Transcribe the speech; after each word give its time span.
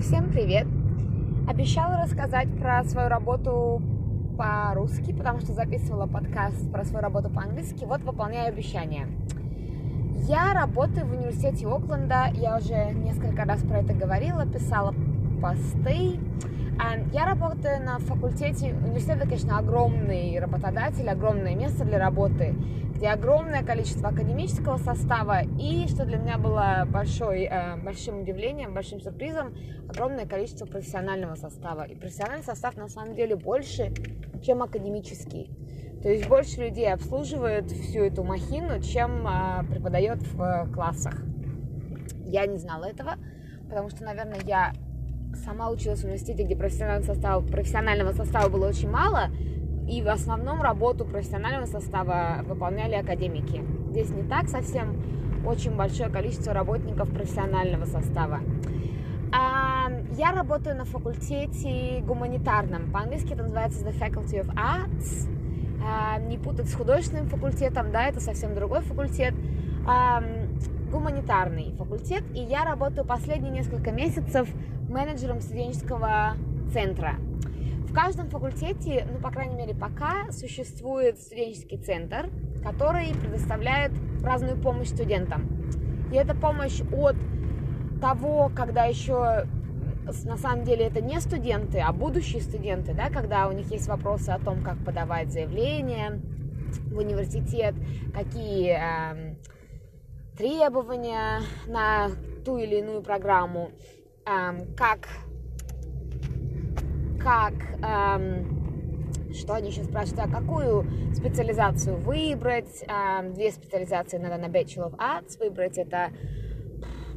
Всем 0.00 0.30
привет! 0.30 0.64
Обещала 1.48 2.04
рассказать 2.04 2.48
про 2.56 2.84
свою 2.84 3.08
работу 3.08 3.82
по-русски, 4.38 5.12
потому 5.12 5.40
что 5.40 5.54
записывала 5.54 6.06
подкаст 6.06 6.70
про 6.70 6.84
свою 6.84 7.02
работу 7.02 7.28
по-английски. 7.28 7.84
Вот 7.84 8.02
выполняю 8.02 8.48
обещание. 8.48 9.08
Я 10.28 10.54
работаю 10.54 11.04
в 11.04 11.10
университете 11.10 11.66
Окленда. 11.66 12.28
Я 12.34 12.58
уже 12.58 12.92
несколько 12.92 13.44
раз 13.44 13.60
про 13.62 13.80
это 13.80 13.92
говорила, 13.92 14.46
писала 14.46 14.94
посты. 15.42 16.20
Я 17.12 17.24
работаю 17.24 17.82
на 17.82 17.98
факультете. 17.98 18.72
Университет, 18.72 19.18
конечно, 19.22 19.58
огромный 19.58 20.38
работодатель, 20.38 21.08
огромное 21.08 21.56
место 21.56 21.84
для 21.84 21.98
работы, 21.98 22.54
где 22.94 23.08
огромное 23.08 23.64
количество 23.64 24.10
академического 24.10 24.76
состава 24.76 25.40
и, 25.58 25.88
что 25.88 26.04
для 26.04 26.18
меня 26.18 26.38
было 26.38 26.86
большой, 26.88 27.44
э, 27.50 27.76
большим 27.82 28.20
удивлением, 28.20 28.74
большим 28.74 29.00
сюрпризом, 29.00 29.56
огромное 29.88 30.26
количество 30.26 30.66
профессионального 30.66 31.34
состава. 31.34 31.82
И 31.82 31.96
профессиональный 31.96 32.44
состав 32.44 32.76
на 32.76 32.88
самом 32.88 33.16
деле 33.16 33.34
больше, 33.34 33.92
чем 34.42 34.62
академический. 34.62 35.50
То 36.02 36.08
есть 36.08 36.28
больше 36.28 36.60
людей 36.60 36.92
обслуживает 36.92 37.72
всю 37.72 38.04
эту 38.04 38.22
махину, 38.22 38.80
чем 38.80 39.26
э, 39.26 39.64
преподает 39.68 40.22
в 40.22 40.70
классах. 40.72 41.22
Я 42.24 42.46
не 42.46 42.58
знала 42.58 42.84
этого, 42.84 43.16
потому 43.68 43.88
что, 43.90 44.04
наверное, 44.04 44.40
я 44.44 44.72
сама 45.34 45.70
училась 45.70 46.00
в 46.00 46.04
университете, 46.04 46.44
где 46.44 46.56
профессионального 46.56 47.14
состава, 47.14 47.46
профессионального 47.46 48.12
состава 48.12 48.48
было 48.48 48.68
очень 48.68 48.90
мало, 48.90 49.28
и 49.88 50.02
в 50.02 50.08
основном 50.08 50.60
работу 50.62 51.04
профессионального 51.04 51.66
состава 51.66 52.42
выполняли 52.46 52.94
академики. 52.94 53.64
Здесь 53.90 54.10
не 54.10 54.22
так 54.22 54.48
совсем 54.48 54.96
очень 55.46 55.74
большое 55.76 56.10
количество 56.10 56.52
работников 56.52 57.08
профессионального 57.10 57.86
состава. 57.86 58.40
А, 59.32 59.90
я 60.16 60.32
работаю 60.32 60.76
на 60.76 60.84
факультете 60.84 62.02
гуманитарном. 62.06 62.90
По-английски 62.90 63.32
это 63.32 63.42
называется 63.42 63.84
The 63.84 63.98
Faculty 63.98 64.44
of 64.44 64.54
Arts. 64.54 65.28
А, 65.84 66.18
не 66.18 66.38
путать 66.38 66.68
с 66.68 66.74
художественным 66.74 67.28
факультетом, 67.28 67.92
да, 67.92 68.08
это 68.08 68.20
совсем 68.20 68.54
другой 68.54 68.80
факультет. 68.80 69.34
А, 69.86 70.22
гуманитарный 70.90 71.74
факультет. 71.76 72.24
И 72.34 72.40
я 72.40 72.64
работаю 72.64 73.06
последние 73.06 73.52
несколько 73.52 73.92
месяцев 73.92 74.48
менеджером 74.88 75.40
студенческого 75.40 76.34
центра. 76.72 77.14
В 77.88 77.92
каждом 77.92 78.28
факультете, 78.28 79.06
ну, 79.10 79.18
по 79.18 79.30
крайней 79.30 79.56
мере, 79.56 79.74
пока 79.74 80.30
существует 80.30 81.18
студенческий 81.18 81.78
центр, 81.78 82.30
который 82.62 83.14
предоставляет 83.14 83.92
разную 84.22 84.60
помощь 84.60 84.88
студентам. 84.88 85.46
И 86.12 86.16
эта 86.16 86.34
помощь 86.34 86.80
от 86.92 87.16
того, 88.00 88.50
когда 88.54 88.84
еще 88.84 89.46
на 90.24 90.36
самом 90.36 90.64
деле 90.64 90.86
это 90.86 91.00
не 91.00 91.20
студенты, 91.20 91.80
а 91.80 91.92
будущие 91.92 92.40
студенты, 92.40 92.94
да, 92.94 93.10
когда 93.10 93.48
у 93.48 93.52
них 93.52 93.70
есть 93.70 93.88
вопросы 93.88 94.30
о 94.30 94.38
том, 94.38 94.62
как 94.62 94.78
подавать 94.84 95.32
заявление 95.32 96.20
в 96.90 96.98
университет, 96.98 97.74
какие 98.14 98.78
э, 98.78 99.34
требования 100.38 101.42
на 101.66 102.10
ту 102.44 102.56
или 102.56 102.76
иную 102.76 103.02
программу, 103.02 103.72
эм, 104.24 104.74
как, 104.76 105.08
как, 107.20 107.54
эм, 107.82 109.34
что 109.34 109.54
они 109.54 109.70
еще 109.70 109.82
спрашивают, 109.82 110.20
а 110.26 110.40
какую 110.40 110.86
специализацию 111.12 111.96
выбрать, 111.96 112.84
эм, 112.86 113.34
две 113.34 113.50
специализации 113.50 114.18
надо 114.18 114.38
на 114.38 114.46
Bachelor 114.46 114.92
of 114.92 114.96
Arts 114.96 115.38
выбрать, 115.40 115.76
это 115.76 116.10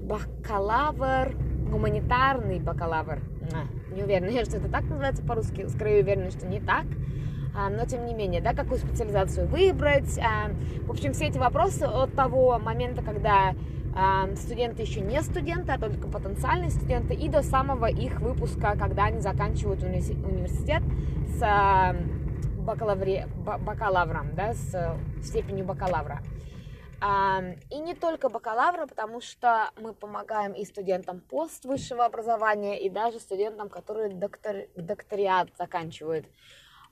бакалавр, 0.01 1.35
гуманитарный 1.69 2.59
бакалавр, 2.59 3.21
не 3.91 4.03
уверена, 4.03 4.43
что 4.45 4.57
это 4.57 4.69
так 4.69 4.83
называется 4.83 5.23
по-русски, 5.23 5.67
скорее 5.67 6.01
уверена, 6.01 6.31
что 6.31 6.47
не 6.47 6.59
так, 6.59 6.85
но 7.53 7.85
тем 7.85 8.05
не 8.05 8.13
менее, 8.13 8.41
да, 8.41 8.53
какую 8.53 8.79
специализацию 8.79 9.47
выбрать. 9.47 10.17
А, 10.19 10.49
в 10.85 10.91
общем, 10.91 11.13
все 11.13 11.27
эти 11.27 11.37
вопросы 11.37 11.83
от 11.83 12.13
того 12.15 12.57
момента, 12.59 13.01
когда 13.01 13.53
студенты 14.37 14.83
еще 14.83 15.01
не 15.01 15.21
студенты, 15.21 15.73
а 15.73 15.77
только 15.77 16.07
потенциальные 16.07 16.69
студенты, 16.69 17.13
и 17.13 17.27
до 17.27 17.43
самого 17.43 17.87
их 17.87 18.21
выпуска, 18.21 18.77
когда 18.79 19.07
они 19.07 19.19
заканчивают 19.19 19.83
университет 19.83 20.81
с 21.27 21.95
бакалавре, 22.59 23.27
бакалавром, 23.35 24.33
да, 24.33 24.53
с 24.53 24.97
степенью 25.21 25.65
бакалавра. 25.65 26.21
И 27.69 27.79
не 27.79 27.95
только 27.95 28.29
бакалавра, 28.29 28.85
потому 28.85 29.19
что 29.19 29.71
мы 29.77 29.93
помогаем 29.93 30.53
и 30.53 30.63
студентам 30.63 31.19
пост 31.19 31.65
высшего 31.65 32.05
образования, 32.05 32.79
и 32.79 32.89
даже 32.89 33.19
студентам, 33.19 33.67
которые 33.67 34.09
доктор, 34.09 34.67
докториат 34.77 35.49
заканчивают. 35.57 36.27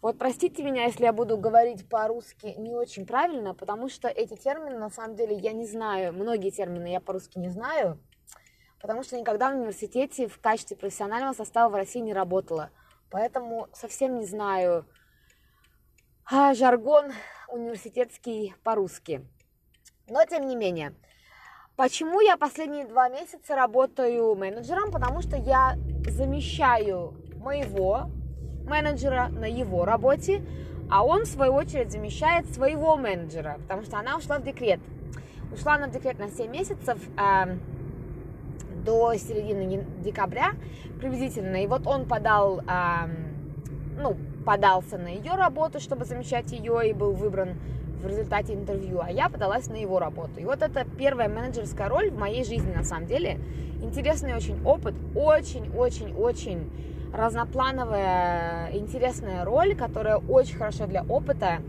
Вот 0.01 0.17
простите 0.17 0.63
меня, 0.63 0.85
если 0.85 1.03
я 1.03 1.11
буду 1.11 1.37
говорить 1.37 1.87
по-русски 1.89 2.55
не 2.57 2.73
очень 2.73 3.05
правильно, 3.05 3.53
потому 3.53 3.89
что 3.89 4.07
эти 4.07 4.35
термины, 4.35 4.77
на 4.77 4.89
самом 4.89 5.17
деле, 5.17 5.35
я 5.35 5.51
не 5.51 5.65
знаю. 5.65 6.13
Многие 6.13 6.51
термины 6.51 6.87
я 6.87 7.01
по-русски 7.01 7.37
не 7.37 7.49
знаю, 7.49 7.99
потому 8.81 9.03
что 9.03 9.19
никогда 9.19 9.51
в 9.51 9.57
университете 9.57 10.29
в 10.29 10.39
качестве 10.39 10.77
профессионального 10.77 11.33
состава 11.33 11.69
в 11.69 11.75
России 11.75 11.99
не 11.99 12.13
работала. 12.13 12.69
Поэтому 13.11 13.67
совсем 13.73 14.19
не 14.19 14.25
знаю 14.25 14.85
а, 16.31 16.53
жаргон 16.53 17.11
университетский 17.49 18.55
по-русски. 18.63 19.27
Но, 20.07 20.23
тем 20.25 20.47
не 20.47 20.55
менее, 20.55 20.95
почему 21.75 22.21
я 22.21 22.37
последние 22.37 22.87
два 22.87 23.09
месяца 23.09 23.53
работаю 23.53 24.33
менеджером? 24.35 24.91
Потому 24.91 25.21
что 25.21 25.35
я 25.35 25.75
замещаю 26.07 27.15
моего 27.35 28.09
менеджера 28.69 29.27
на 29.29 29.45
его 29.45 29.83
работе, 29.83 30.41
а 30.89 31.03
он, 31.03 31.23
в 31.23 31.27
свою 31.27 31.53
очередь, 31.53 31.91
замещает 31.91 32.45
своего 32.53 32.95
менеджера, 32.95 33.57
потому 33.63 33.83
что 33.83 33.99
она 33.99 34.17
ушла 34.17 34.39
в 34.39 34.43
декрет. 34.43 34.79
Ушла 35.51 35.75
она 35.75 35.87
в 35.87 35.91
декрет 35.91 36.19
на 36.19 36.29
7 36.29 36.49
месяцев 36.51 36.97
э, 37.17 37.57
до 38.85 39.13
середины 39.15 39.85
декабря 40.03 40.51
приблизительно. 40.99 41.57
И 41.63 41.67
вот 41.67 41.85
он 41.85 42.05
подал, 42.05 42.59
э, 42.59 42.63
ну, 44.01 44.15
подался 44.45 44.97
на 44.97 45.07
ее 45.07 45.33
работу, 45.33 45.79
чтобы 45.79 46.05
замещать 46.05 46.51
ее, 46.51 46.89
и 46.89 46.93
был 46.93 47.13
выбран 47.13 47.55
в 48.01 48.07
результате 48.07 48.53
интервью, 48.53 49.01
а 49.01 49.11
я 49.11 49.29
подалась 49.29 49.67
на 49.67 49.75
его 49.75 49.99
работу. 49.99 50.39
И 50.39 50.45
вот 50.45 50.61
это 50.61 50.85
первая 50.97 51.27
менеджерская 51.27 51.89
роль 51.89 52.09
в 52.09 52.17
моей 52.17 52.43
жизни, 52.43 52.71
на 52.73 52.83
самом 52.83 53.07
деле. 53.07 53.39
Интересный 53.81 54.33
очень 54.33 54.61
опыт, 54.63 54.95
очень-очень-очень 55.15 56.69
разноплановая, 57.13 58.71
интересная 58.73 59.43
роль, 59.43 59.75
которая 59.75 60.17
очень 60.17 60.57
хорошо 60.57 60.85
для 60.85 61.03
опыта, 61.03 61.59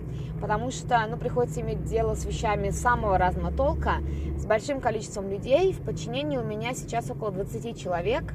потому 0.40 0.70
что 0.70 1.06
ну, 1.08 1.16
приходится 1.16 1.60
иметь 1.60 1.84
дело 1.84 2.14
с 2.14 2.24
вещами 2.24 2.70
самого 2.70 3.18
разного 3.18 3.52
толка, 3.52 3.96
с 4.36 4.46
большим 4.46 4.80
количеством 4.80 5.30
людей. 5.30 5.72
В 5.72 5.80
подчинении 5.82 6.36
у 6.36 6.44
меня 6.44 6.74
сейчас 6.74 7.10
около 7.10 7.30
20 7.30 7.78
человек. 7.78 8.34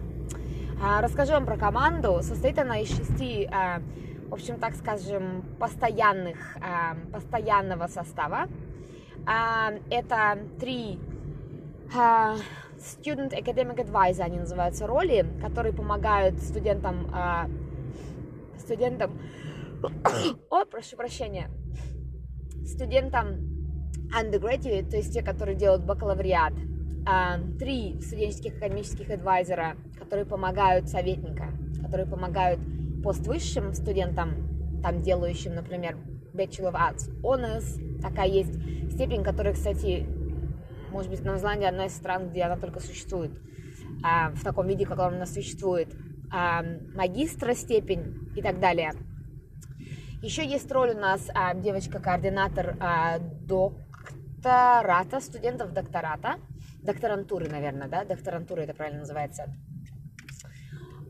А, 0.82 1.02
расскажу 1.02 1.34
вам 1.34 1.46
про 1.46 1.58
команду. 1.58 2.20
Состоит 2.22 2.60
она 2.60 2.80
из 2.80 2.90
шести, 2.90 3.48
а, 3.52 3.82
в 4.30 4.34
общем, 4.34 4.58
так 4.58 4.76
скажем, 4.76 5.44
постоянных, 5.60 6.38
а, 6.62 6.96
постоянного 7.12 7.88
состава. 7.88 8.48
Это 9.90 10.38
три 10.60 11.00
Student 11.92 13.34
Academic 13.34 13.78
Advisor, 13.78 14.24
они 14.24 14.40
называются 14.40 14.86
роли, 14.86 15.26
которые 15.42 15.74
помогают 15.74 16.40
студентам, 16.42 17.08
э, 17.14 18.60
студентам, 18.60 19.20
о, 20.50 20.66
прошу 20.66 20.96
прощения, 20.96 21.50
студентам 22.66 23.56
undergraduate, 24.14 24.90
то 24.90 24.98
есть 24.98 25.14
те, 25.14 25.22
которые 25.24 25.56
делают 25.56 25.84
бакалавриат, 25.84 26.54
э, 26.54 27.58
три 27.58 28.00
студенческих 28.02 28.58
академических 28.58 29.10
адвайзера, 29.10 29.76
которые 29.98 30.26
помогают 30.26 30.90
советника, 30.90 31.50
которые 31.82 32.08
помогают 32.08 32.60
поствысшим 33.04 33.74
студентам, 33.74 34.80
там 34.84 35.02
делающим, 35.02 35.56
например, 35.56 35.98
Bachelor 36.34 36.74
of 36.74 36.76
Arts 36.76 37.10
Honors, 37.22 38.00
такая 38.02 38.28
есть 38.28 38.54
степень, 38.92 39.24
которая, 39.24 39.54
кстати, 39.54 40.06
может 40.96 41.12
быть, 41.12 41.26
Новая 41.26 41.40
Зеландия 41.40 41.68
одна 41.68 41.88
из 41.88 41.96
стран, 41.96 42.30
где 42.30 42.44
она 42.44 42.56
только 42.56 42.80
существует, 42.80 43.32
а, 44.02 44.30
в 44.30 44.44
таком 44.44 44.66
виде, 44.66 44.86
в 44.86 44.90
каком 44.90 45.08
она 45.08 45.26
существует, 45.26 45.94
а, 46.32 46.64
магистра 46.96 47.54
степень 47.54 48.32
и 48.34 48.42
так 48.42 48.62
далее. 48.62 48.94
Еще 50.22 50.46
есть 50.46 50.72
роль 50.72 50.92
у 50.92 50.98
нас 50.98 51.30
а, 51.34 51.54
девочка-координатор 51.54 52.78
а, 52.80 53.20
доктората, 53.20 55.20
студентов 55.20 55.74
доктората, 55.74 56.36
докторантуры, 56.82 57.50
наверное, 57.50 57.90
да, 57.90 58.06
докторантура 58.06 58.62
это 58.62 58.74
правильно 58.74 59.02
называется. 59.02 59.54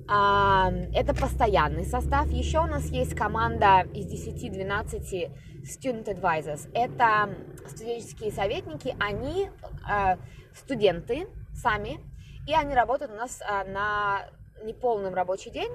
Это 0.08 1.16
постоянный 1.20 1.84
состав. 1.84 2.28
Еще 2.28 2.60
у 2.60 2.68
нас 2.68 2.86
есть 2.90 3.16
команда 3.16 3.88
из 3.92 4.06
10-12 4.06 5.32
student 5.64 6.06
advisors. 6.06 6.70
Это 6.74 7.34
студенческие 7.68 8.32
советники, 8.32 8.96
они 9.00 9.50
э, 9.90 10.18
студенты 10.54 11.28
сами, 11.56 12.00
и 12.48 12.54
они 12.54 12.76
работают 12.76 13.14
у 13.14 13.16
нас 13.16 13.42
э, 13.42 13.72
на 13.72 14.28
неполным 14.64 15.14
рабочий 15.14 15.52
день, 15.52 15.72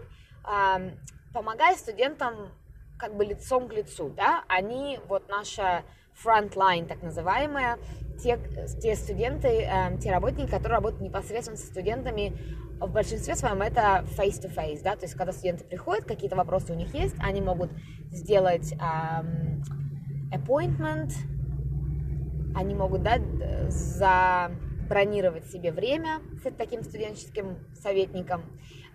помогая 1.35 1.77
студентам 1.77 2.51
как 2.99 3.15
бы 3.17 3.25
лицом 3.25 3.69
к 3.69 3.73
лицу, 3.73 4.11
да, 4.11 4.45
они 4.49 5.01
вот 5.09 5.29
наша 5.29 5.85
frontline, 6.25 6.87
так 6.87 7.03
называемая, 7.03 7.79
те, 8.23 8.39
те 8.81 8.95
студенты, 8.95 9.49
э, 9.49 9.99
те 9.99 10.13
работники, 10.13 10.51
которые 10.51 10.77
работают 10.77 11.03
непосредственно 11.03 11.57
со 11.57 11.67
студентами, 11.67 12.37
в 12.81 12.91
большинстве 12.91 13.35
своем 13.37 13.61
это 13.63 14.05
face-to-face, 14.17 14.83
да, 14.83 14.97
то 14.97 15.05
есть 15.05 15.15
когда 15.15 15.33
студенты 15.33 15.65
приходят, 15.65 16.05
какие-то 16.05 16.37
вопросы 16.37 16.73
у 16.73 16.77
них 16.77 16.95
есть, 16.95 17.15
они 17.21 17.41
могут 17.41 17.71
сделать 18.11 18.73
эм, 18.73 19.63
appointment, 20.33 21.13
они 22.55 22.75
могут, 22.75 23.03
да, 23.03 23.19
забронировать 23.69 25.47
себе 25.51 25.73
время 25.73 26.21
с 26.43 26.51
таким 26.57 26.83
студенческим 26.83 27.59
советником, 27.75 28.43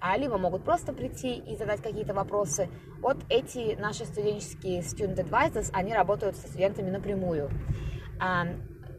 а 0.01 0.17
либо 0.17 0.37
могут 0.37 0.63
просто 0.63 0.91
прийти 0.91 1.35
и 1.35 1.55
задать 1.55 1.81
какие-то 1.81 2.13
вопросы. 2.13 2.69
Вот 3.01 3.17
эти 3.29 3.75
наши 3.79 4.05
студенческие 4.05 4.79
student 4.81 5.17
advisors, 5.17 5.69
они 5.73 5.93
работают 5.93 6.35
со 6.35 6.47
студентами 6.47 6.89
напрямую. 6.89 7.49
А, 8.19 8.47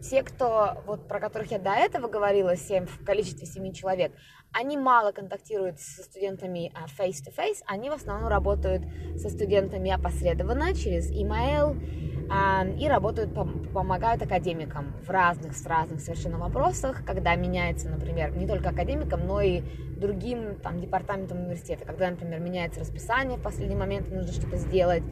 те, 0.01 0.23
кто, 0.23 0.83
вот 0.87 1.09
про 1.09 1.21
которых 1.21 1.51
я 1.51 1.59
до 1.59 1.73
этого 1.73 2.09
говорила, 2.09 2.57
7, 2.57 2.87
в 2.87 3.05
количестве 3.05 3.47
7 3.47 3.73
человек, 3.73 4.13
они 4.59 4.79
мало 4.79 5.13
контактируют 5.13 5.79
со 5.81 6.03
студентами 6.03 6.73
а, 6.75 6.87
face-to-face, 6.87 7.63
они 7.67 7.91
в 7.91 7.93
основном 7.93 8.29
работают 8.29 8.83
со 9.17 9.29
студентами 9.29 9.91
опосредованно 9.91 10.75
через 10.75 11.11
email, 11.11 11.77
и 12.81 12.89
работают, 12.89 13.33
помогают 13.73 14.21
академикам 14.21 14.97
в 15.07 15.11
разных, 15.11 15.53
в 15.53 15.65
разных 15.65 16.01
совершенно 16.01 16.39
вопросах, 16.39 17.05
когда 17.05 17.37
меняется, 17.37 17.89
например, 17.89 18.37
не 18.37 18.49
только 18.49 18.71
академикам, 18.71 19.29
но 19.29 19.41
и 19.41 19.63
другим 19.97 20.57
там, 20.57 20.81
департаментам 20.81 21.39
университета, 21.39 21.85
когда, 21.85 22.11
например, 22.11 22.41
меняется 22.41 22.81
расписание 22.81 23.39
в 23.39 23.43
последний 23.43 23.77
момент, 23.77 24.11
нужно 24.11 24.33
что-то 24.33 24.57
сделать, 24.57 25.05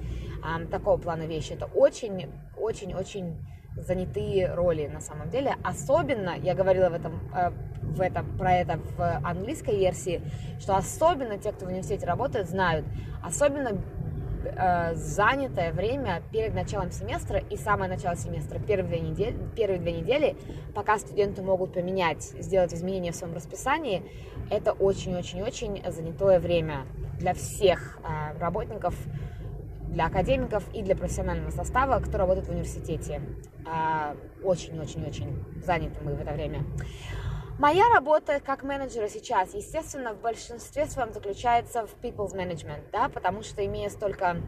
такого 0.73 0.96
плана 0.96 1.23
вещи. 1.23 1.52
Это 1.52 1.67
очень, 1.67 2.32
очень, 2.56 2.94
очень 2.94 3.37
занятые 3.76 4.52
роли 4.52 4.88
на 4.88 5.00
самом 5.00 5.31
деле. 5.31 5.55
Особенно, 5.62 6.35
я 6.37 6.55
говорила 6.55 6.91
в 6.91 6.94
этом, 6.94 7.20
в 7.94 8.00
этом, 8.00 8.26
про 8.37 8.52
это 8.55 8.79
в 8.96 9.20
английской 9.25 9.76
версии, 9.76 10.23
что 10.61 10.76
особенно 10.76 11.38
те, 11.38 11.52
кто 11.52 11.67
в 11.67 11.69
университете 11.69 12.06
работает, 12.06 12.49
знают, 12.49 12.87
особенно 13.23 13.81
э, 14.44 14.94
занятое 14.94 15.73
время 15.73 16.23
перед 16.32 16.55
началом 16.55 16.91
семестра 16.91 17.38
и 17.38 17.56
самое 17.56 17.91
начало 17.91 18.17
семестра, 18.17 18.58
первые 18.58 18.88
две 18.88 19.00
недели, 19.00 19.37
первые 19.56 19.81
две 19.81 19.93
недели, 19.93 20.37
пока 20.75 20.99
студенты 20.99 21.43
могут 21.43 21.75
поменять, 21.75 22.23
сделать 22.23 22.75
изменения 22.75 23.12
в 23.12 23.17
своем 23.17 23.35
расписании, 23.35 24.02
это 24.50 24.73
очень-очень-очень 24.73 25.82
занятое 25.91 26.38
время 26.38 26.87
для 27.19 27.35
всех 27.35 27.99
э, 28.02 28.38
работников, 28.38 28.94
для 29.94 30.06
академиков 30.06 30.64
и 30.75 30.82
для 30.82 30.96
профессионального 30.96 31.50
состава, 31.50 32.00
кто 32.00 32.19
работает 32.19 32.49
в 32.49 32.50
университете. 32.50 33.23
А, 33.67 34.17
очень-очень-очень 34.43 35.44
заняты 35.64 35.96
мы 36.02 36.14
в 36.14 36.20
это 36.20 36.32
время. 36.32 36.64
Моя 37.58 37.88
работа 37.88 38.40
как 38.40 38.64
менеджера 38.64 39.08
сейчас, 39.08 39.54
естественно, 39.54 40.12
в 40.12 40.20
большинстве 40.20 40.86
своем 40.86 41.12
заключается 41.12 41.86
в 41.86 41.94
people's 42.02 42.34
management, 42.34 42.90
да, 42.90 43.08
потому 43.08 43.44
что 43.44 43.64
имея 43.64 43.90
столько 43.90 44.38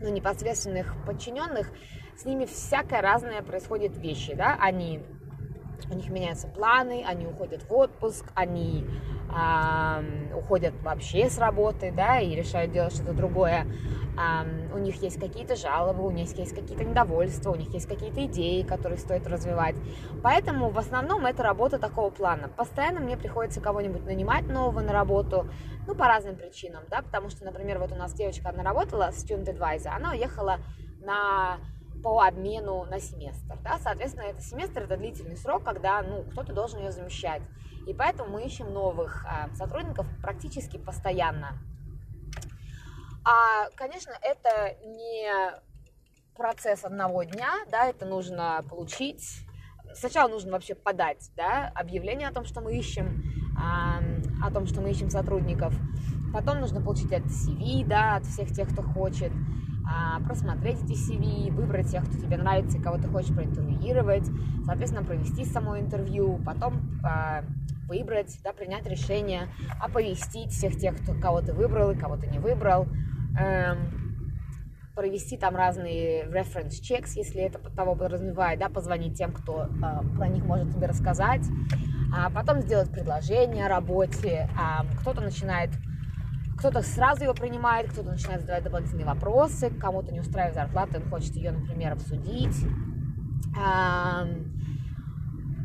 ну, 0.00 0.08
непосредственных 0.08 0.96
подчиненных, 1.06 1.70
с 2.16 2.24
ними 2.24 2.44
всякое 2.46 3.02
разное 3.02 3.40
происходит 3.42 3.96
вещи, 3.96 4.34
да, 4.34 4.58
они, 4.60 5.00
у 5.90 5.94
них 5.94 6.10
меняются 6.10 6.48
планы, 6.48 7.04
они 7.06 7.26
уходят 7.26 7.62
в 7.62 7.72
отпуск, 7.72 8.24
они 8.34 8.86
э, 9.30 10.36
уходят 10.36 10.74
вообще 10.82 11.28
с 11.30 11.38
работы, 11.38 11.92
да, 11.94 12.20
и 12.20 12.34
решают 12.34 12.72
делать 12.72 12.94
что-то 12.94 13.12
другое, 13.12 13.66
у 14.74 14.78
них 14.78 15.00
есть 15.02 15.20
какие-то 15.20 15.54
жалобы, 15.54 16.04
у 16.04 16.10
них 16.10 16.36
есть 16.36 16.54
какие-то 16.54 16.84
недовольства, 16.84 17.52
у 17.52 17.54
них 17.54 17.72
есть 17.72 17.86
какие-то 17.86 18.24
идеи, 18.26 18.62
которые 18.62 18.98
стоит 18.98 19.26
развивать. 19.28 19.76
Поэтому 20.22 20.70
в 20.70 20.78
основном 20.78 21.24
это 21.26 21.42
работа 21.42 21.78
такого 21.78 22.10
плана. 22.10 22.48
Постоянно 22.48 23.00
мне 23.00 23.16
приходится 23.16 23.60
кого-нибудь 23.60 24.04
нанимать 24.06 24.46
нового 24.48 24.80
на 24.80 24.92
работу, 24.92 25.48
ну, 25.86 25.94
по 25.94 26.06
разным 26.06 26.36
причинам, 26.36 26.82
да, 26.90 27.02
потому 27.02 27.30
что, 27.30 27.44
например, 27.44 27.78
вот 27.78 27.92
у 27.92 27.94
нас 27.94 28.12
девочка, 28.12 28.48
одна 28.48 28.62
работала, 28.64 29.10
student 29.10 29.44
advisor, 29.44 29.90
она 29.94 30.10
уехала 30.10 30.58
на 31.00 31.58
по 32.02 32.22
обмену 32.22 32.84
на 32.84 33.00
семестр, 33.00 33.58
да, 33.62 33.78
соответственно, 33.78 34.24
это 34.24 34.40
семестр, 34.40 34.82
это 34.82 34.96
длительный 34.96 35.36
срок, 35.36 35.64
когда, 35.64 36.02
ну, 36.02 36.24
кто-то 36.30 36.52
должен 36.52 36.80
ее 36.80 36.92
замещать, 36.92 37.42
и 37.86 37.94
поэтому 37.94 38.30
мы 38.30 38.44
ищем 38.44 38.72
новых 38.72 39.24
э, 39.24 39.54
сотрудников 39.54 40.06
практически 40.22 40.76
постоянно, 40.76 41.58
а, 43.24 43.68
конечно, 43.76 44.12
это 44.22 44.76
не 44.84 45.28
процесс 46.34 46.84
одного 46.84 47.24
дня, 47.24 47.50
да, 47.70 47.86
это 47.86 48.06
нужно 48.06 48.64
получить. 48.70 49.44
Сначала 49.94 50.28
нужно 50.28 50.52
вообще 50.52 50.74
подать, 50.74 51.30
да, 51.36 51.70
объявление 51.74 52.28
о 52.28 52.32
том, 52.32 52.44
что 52.46 52.62
мы 52.62 52.78
ищем, 52.78 53.22
а, 53.60 54.00
о 54.42 54.50
том, 54.50 54.66
что 54.66 54.80
мы 54.80 54.90
ищем 54.90 55.10
сотрудников. 55.10 55.74
Потом 56.32 56.60
нужно 56.60 56.80
получить 56.80 57.12
это 57.12 57.26
CV, 57.26 57.84
да, 57.84 58.16
от 58.16 58.24
всех 58.24 58.48
тех, 58.50 58.68
кто 58.72 58.82
хочет, 58.82 59.32
просмотреть 60.26 60.82
эти 60.84 60.92
CV, 60.92 61.50
выбрать 61.50 61.90
тех, 61.90 62.04
кто 62.04 62.18
тебе 62.18 62.36
нравится, 62.36 62.78
кого 62.78 62.98
ты 62.98 63.08
хочешь 63.08 63.34
проинтервьюировать, 63.34 64.26
соответственно, 64.64 65.04
провести 65.04 65.44
само 65.44 65.78
интервью, 65.78 66.40
потом 66.44 67.00
а, 67.02 67.42
выбрать, 67.88 68.38
да, 68.44 68.52
принять 68.52 68.86
решение, 68.86 69.48
оповестить 69.80 70.52
всех 70.52 70.76
тех, 70.76 70.96
кто, 71.02 71.14
кого 71.14 71.40
ты 71.40 71.52
выбрал 71.52 71.90
и 71.90 71.96
кого 71.96 72.16
ты 72.16 72.26
не 72.26 72.38
выбрал, 72.38 72.86
эм, 73.38 73.78
провести 74.94 75.36
там 75.36 75.56
разные 75.56 76.24
reference 76.24 76.82
checks, 76.82 77.12
если 77.14 77.40
это 77.40 77.58
того 77.70 77.94
подразумевает, 77.94 78.60
да, 78.60 78.68
позвонить 78.68 79.16
тем, 79.16 79.32
кто 79.32 79.66
э, 79.66 79.68
про 80.16 80.28
них 80.28 80.44
может 80.44 80.74
тебе 80.74 80.86
рассказать, 80.86 81.46
а 82.14 82.30
потом 82.30 82.60
сделать 82.60 82.90
предложение 82.90 83.66
о 83.66 83.68
работе, 83.68 84.48
а, 84.58 84.84
кто-то 85.00 85.20
начинает 85.20 85.70
кто-то 86.58 86.82
сразу 86.82 87.24
его 87.24 87.34
принимает, 87.34 87.90
кто-то 87.90 88.10
начинает 88.10 88.40
задавать 88.40 88.64
дополнительные 88.64 89.06
вопросы, 89.06 89.70
кому-то 89.70 90.12
не 90.12 90.20
устраивает 90.20 90.54
зарплата, 90.54 90.98
он 90.98 91.08
хочет 91.08 91.36
ее, 91.36 91.52
например, 91.52 91.92
обсудить. 91.92 92.56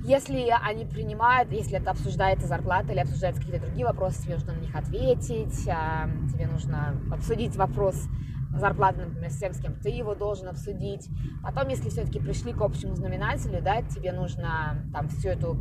Если 0.05 0.53
они 0.61 0.85
принимают, 0.85 1.51
если 1.51 1.77
это 1.77 1.91
обсуждается 1.91 2.47
зарплата 2.47 2.91
или 2.91 2.99
обсуждаются 2.99 3.41
какие-то 3.41 3.65
другие 3.65 3.85
вопросы, 3.85 4.21
тебе 4.21 4.35
нужно 4.35 4.53
на 4.53 4.59
них 4.59 4.75
ответить, 4.75 5.63
тебе 5.63 6.47
нужно 6.47 7.01
обсудить 7.11 7.55
вопрос 7.55 8.07
зарплаты, 8.55 9.05
например, 9.05 9.31
с 9.31 9.37
тем, 9.37 9.53
с 9.53 9.59
кем 9.59 9.73
ты 9.73 9.89
его 9.89 10.13
должен 10.13 10.47
обсудить. 10.47 11.09
Потом, 11.41 11.69
если 11.69 11.89
все-таки 11.89 12.19
пришли 12.19 12.53
к 12.53 12.61
общему 12.61 12.95
знаменателю, 12.95 13.61
да, 13.63 13.81
тебе 13.81 14.11
нужно 14.11 14.85
там 14.93 15.07
всю 15.07 15.29
эту 15.29 15.57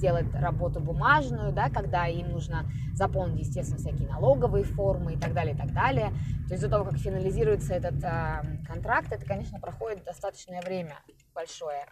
сделать 0.00 0.32
работу 0.32 0.80
бумажную, 0.80 1.52
да, 1.52 1.68
когда 1.68 2.06
им 2.06 2.30
нужно 2.30 2.64
заполнить, 2.94 3.46
естественно, 3.46 3.78
всякие 3.78 4.08
налоговые 4.08 4.64
формы 4.64 5.12
и 5.12 5.18
так 5.18 5.34
далее, 5.34 5.54
и 5.54 5.58
так 5.58 5.74
далее. 5.74 6.10
То 6.48 6.54
есть 6.54 6.62
до 6.62 6.70
того, 6.70 6.84
как 6.86 6.96
финализируется 6.96 7.74
этот 7.74 8.02
э, 8.02 8.64
контракт, 8.66 9.12
это, 9.12 9.26
конечно, 9.26 9.60
проходит 9.60 10.02
достаточное 10.04 10.62
время 10.62 10.96
большое. 11.34 11.84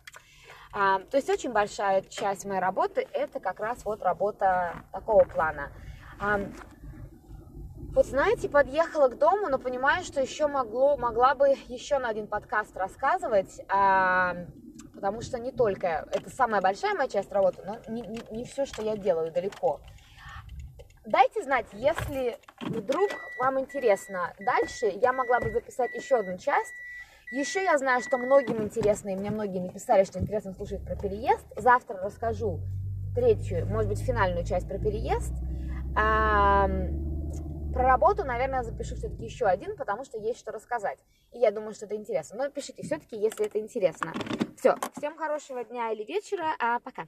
А, 0.72 1.00
то 1.00 1.18
есть 1.18 1.28
очень 1.28 1.52
большая 1.52 2.00
часть 2.02 2.46
моей 2.46 2.60
работы 2.60 3.06
это 3.12 3.40
как 3.40 3.60
раз 3.60 3.84
вот 3.84 4.02
работа 4.02 4.84
такого 4.90 5.24
плана. 5.24 5.70
А, 6.18 6.40
вот 7.94 8.06
знаете, 8.06 8.48
подъехала 8.48 9.08
к 9.08 9.18
дому, 9.18 9.48
но 9.48 9.58
понимаю, 9.58 10.02
что 10.02 10.20
еще 10.20 10.46
могло, 10.46 10.96
могла 10.96 11.34
бы 11.34 11.48
еще 11.68 11.98
на 11.98 12.08
один 12.08 12.26
подкаст 12.26 12.74
рассказывать, 12.74 13.60
а, 13.68 14.46
потому 14.98 15.22
что 15.22 15.38
не 15.38 15.52
только, 15.52 16.08
это 16.10 16.28
самая 16.28 16.60
большая 16.60 16.92
моя 16.94 17.08
часть 17.08 17.30
работы, 17.30 17.62
но 17.64 17.78
не, 17.86 18.02
не, 18.02 18.20
не 18.32 18.44
все, 18.44 18.66
что 18.66 18.82
я 18.82 18.96
делаю, 18.96 19.30
далеко. 19.30 19.80
Дайте 21.06 21.44
знать, 21.44 21.66
если 21.72 22.36
вдруг 22.60 23.08
вам 23.38 23.60
интересно 23.60 24.34
дальше, 24.40 24.86
я 24.86 25.12
могла 25.12 25.38
бы 25.38 25.52
записать 25.52 25.94
еще 25.94 26.16
одну 26.16 26.36
часть, 26.36 26.74
еще 27.30 27.62
я 27.62 27.78
знаю, 27.78 28.00
что 28.00 28.18
многим 28.18 28.60
интересно, 28.60 29.10
и 29.10 29.14
мне 29.14 29.30
многие 29.30 29.60
написали, 29.60 30.02
что 30.02 30.18
интересно 30.18 30.52
слушать 30.52 30.84
про 30.84 30.96
переезд. 30.96 31.46
Завтра 31.56 31.98
расскажу 32.02 32.58
третью, 33.14 33.66
может 33.66 33.88
быть, 33.88 34.00
финальную 34.00 34.44
часть 34.44 34.66
про 34.66 34.78
переезд. 34.78 35.32
А, 35.94 36.68
про 37.72 37.82
работу, 37.84 38.24
наверное, 38.24 38.64
запишу 38.64 38.96
все-таки 38.96 39.24
еще 39.24 39.46
один, 39.46 39.76
потому 39.76 40.04
что 40.04 40.18
есть 40.18 40.40
что 40.40 40.50
рассказать. 40.50 40.98
И 41.32 41.38
я 41.38 41.50
думаю, 41.50 41.74
что 41.74 41.86
это 41.86 41.94
интересно. 41.94 42.38
Но 42.38 42.50
пишите 42.50 42.82
все-таки, 42.82 43.16
если 43.16 43.46
это 43.46 43.58
интересно. 43.58 44.12
Все, 44.56 44.74
всем 44.96 45.16
хорошего 45.16 45.62
дня 45.64 45.92
или 45.92 46.04
вечера. 46.04 46.54
А, 46.58 46.80
пока. 46.80 47.06